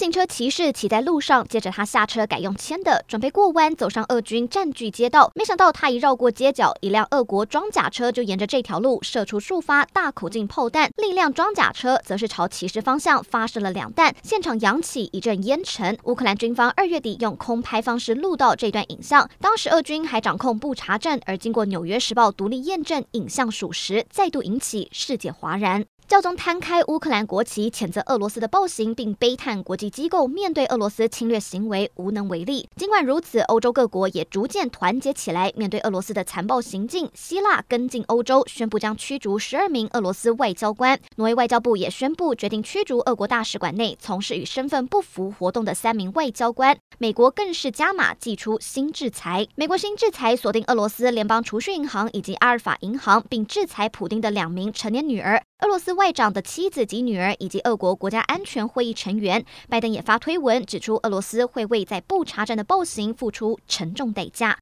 [0.00, 5.30] 自行车骑士骑在路上，接着他下车改用牵的，准备过弯走上俄军占据街道。
[5.34, 15.98] 没想到他一绕过街角，一辆俄国装甲车就沿着这条路射出数发大口径炮弹，另一辆装甲车则是朝骑士方向发射了两弹，现场扬起一阵烟尘。
[16.04, 25.84] 乌克兰军方二月底用空拍方式录到这段影像，当时俄军还掌控布查镇，而经过《纽约时报》独立验证，影像属实，再度引起世界哗然。
[26.10, 32.68] 教宗摊开乌克兰国旗，谴责俄罗斯的暴行，并悲叹国际机构面对俄罗斯侵略行为无能为力。
[32.74, 37.08] 尽管如此，欧洲各国也逐渐团结起来，面对俄罗斯的残暴行径。
[37.14, 40.98] 希腊跟进欧洲，宣布将驱逐十二名俄罗斯外交官。
[41.14, 46.76] 挪威外交部也宣布决定驱逐俄国大使馆内从事与身份不符活动的三名外交官。
[46.98, 49.46] 美国更是加码祭出新制裁。
[49.54, 55.40] 美国新制裁锁定俄罗斯联邦储蓄银行以及阿尔法银行，并制裁普丁的两名成年女儿。
[55.62, 64.58] 俄罗斯外长的妻子及女儿，以及俄国国家安全会议成员，拜登也发推文指出，俄罗斯会为在布查站的暴行付出沉重代价。